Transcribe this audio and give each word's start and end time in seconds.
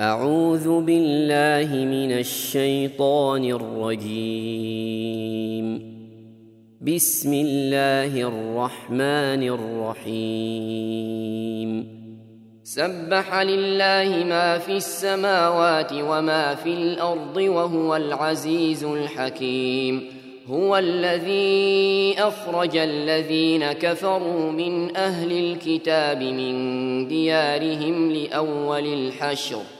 أعوذ 0.00 0.80
بالله 0.80 1.84
من 1.84 2.12
الشيطان 2.12 3.44
الرجيم. 3.44 4.70
بسم 6.80 7.32
الله 7.32 8.22
الرحمن 8.22 9.42
الرحيم. 10.00 11.70
سبح 12.62 13.40
لله 13.40 14.24
ما 14.24 14.58
في 14.58 14.72
السماوات 14.72 15.92
وما 15.92 16.54
في 16.54 16.74
الأرض 16.74 17.36
وهو 17.36 17.96
العزيز 17.96 18.84
الحكيم. 18.84 20.04
هو 20.46 20.76
الذي 20.76 22.14
أخرج 22.18 22.76
الذين 22.76 23.72
كفروا 23.72 24.52
من 24.52 24.96
أهل 24.96 25.32
الكتاب 25.32 26.22
من 26.22 27.08
ديارهم 27.08 28.12
لأول 28.12 28.86
الحشر. 28.86 29.79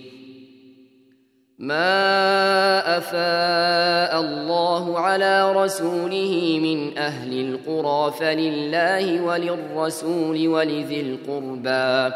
ما 1.61 2.97
افاء 2.97 4.21
الله 4.21 4.99
على 4.99 5.53
رسوله 5.53 6.59
من 6.63 6.97
أهل 6.97 7.33
القرى 7.39 8.13
فلله 8.19 9.21
وللرسول 9.21 10.47
ولذي 10.47 11.01
القربى 11.01 12.15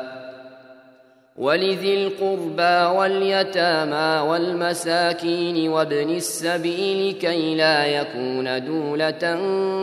ولذي 1.36 1.94
القربى 1.94 2.98
واليتامى 2.98 4.30
والمساكين 4.30 5.70
وابن 5.70 6.10
السبيل 6.10 7.14
كي 7.14 7.56
لا 7.56 7.86
يكون 7.86 8.66
دولة 8.66 9.36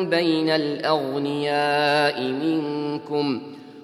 بين 0.02 0.50
الأغنياء 0.50 2.22
منكم 2.22 3.42
ۖ 3.58 3.61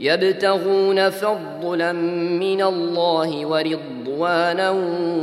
يبتغون 0.00 1.10
فضلا 1.10 1.92
من 1.92 2.62
الله 2.62 3.46
ورضوانا 3.46 4.70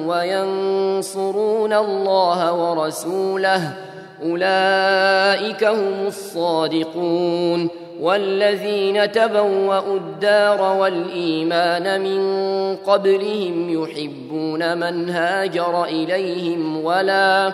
وينصرون 0.07 1.73
الله 1.73 2.53
ورسوله. 2.53 3.73
أولئك 4.23 5.63
هم 5.63 6.07
الصادقون. 6.07 7.69
والذين 8.01 9.11
تبوأوا 9.11 9.97
الدار 9.97 10.77
والإيمان 10.79 12.01
من 12.01 12.21
قبلهم 12.75 13.83
يحبون 13.83 14.77
من 14.77 15.09
هاجر 15.09 15.83
إليهم 15.83 16.83
ولا 16.85 17.53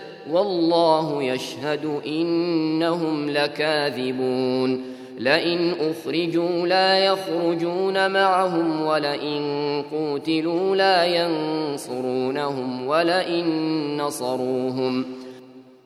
والله 0.29 1.23
يشهد 1.23 2.01
إنهم 2.05 3.29
لكاذبون. 3.29 4.81
لئن 5.19 5.73
أخرجوا 5.79 6.67
لا 6.67 7.05
يخرجون 7.05 8.11
معهم 8.11 8.85
ولئن 8.85 9.83
قوتلوا 9.91 10.75
لا 10.75 11.05
ينصرونهم 11.05 12.87
ولئن 12.87 13.47
نصروهم 13.97 15.05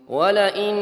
ولئن 0.09 0.75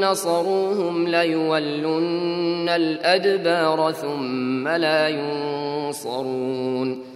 نصروهم 0.00 1.08
ليولن 1.08 2.68
الأدبار 2.68 3.92
ثم 3.92 4.68
لا 4.68 5.08
ينصرون. 5.08 7.15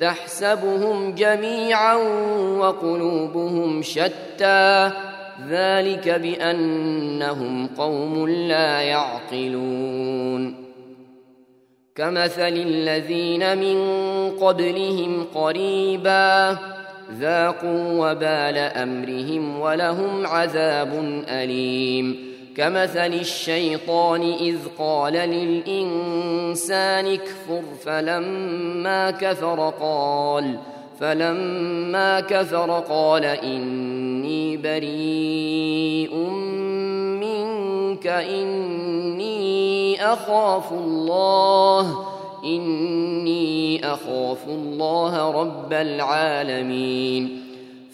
تحسبهم 0.00 1.14
جميعا 1.14 1.94
وقلوبهم 2.58 3.82
شتى. 3.82 4.90
ذلك 5.48 6.08
بأنهم 6.08 7.66
قوم 7.66 8.28
لا 8.28 8.80
يعقلون. 8.80 10.66
كمثل 11.94 12.52
الذين 12.52 13.58
من 13.58 13.78
قبلهم 14.30 15.26
قريبا 15.34 16.56
ذاقوا 17.20 18.10
وبال 18.10 18.58
أمرهم 18.58 19.60
ولهم 19.60 20.26
عذاب 20.26 21.24
أليم. 21.28 22.36
كمثل 22.56 23.14
الشيطان 23.14 24.22
إذ 24.22 24.56
قال 24.78 25.12
للإنسان 25.12 27.06
اكفر 27.06 27.62
فلما 27.84 29.10
كفر 29.10 29.72
قال 29.80 30.58
فلما 31.00 32.20
كفر 32.20 32.70
قال 32.88 33.24
إني 33.24 34.56
بريء 34.56 36.16
منك 37.20 38.06
إني 38.06 39.36
أخاف 40.12 40.72
الله 40.72 42.06
إني 42.44 43.86
أخاف 43.86 44.48
الله 44.48 45.30
رب 45.30 45.72
العالمين. 45.72 47.45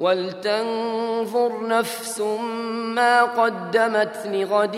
ولتنظر 0.00 1.66
نفس 1.66 2.20
ما 2.94 3.22
قدمت 3.22 4.26
لغد 4.26 4.76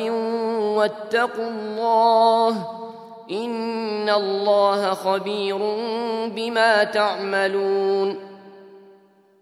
واتقوا 0.77 1.49
الله 1.49 2.69
إن 3.31 4.09
الله 4.09 4.95
خبير 4.95 5.59
بما 6.27 6.85
تعملون 6.85 8.31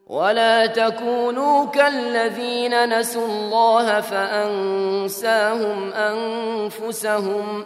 ولا 0.07 0.67
تكونوا 0.67 1.67
كالذين 1.67 2.99
نسوا 2.99 3.27
الله 3.27 4.01
فأنساهم 4.01 5.93
أنفسهم 5.93 7.65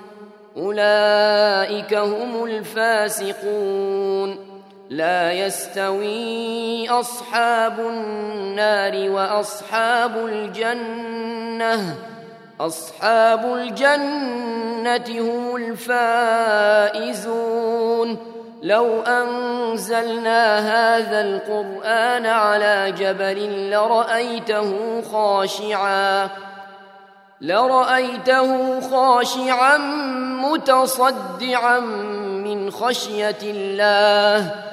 أولئك 0.57 1.95
هم 1.95 2.45
الفاسقون 2.45 4.52
لا 4.93 5.33
يستوي 5.33 6.89
أصحاب 6.91 7.81
النار 7.81 9.11
وأصحاب 9.11 10.17
الجنة. 10.17 11.97
أصحاب 12.61 13.55
الجنة 13.55 15.05
هم 15.09 15.57
الفائزون. 16.97 18.17
لو 18.63 19.03
أنزلنا 19.03 20.59
هذا 20.59 21.21
القرآن 21.21 22.27
على 22.27 22.93
جبل 22.99 23.71
لرأيته 23.71 25.03
خاشعا 25.13 26.29
لرأيته 27.41 28.81
خاشعا 28.81 29.79
متصدعا 30.43 31.81
من 32.45 32.71
خشية 32.71 33.39
الله. 33.43 34.73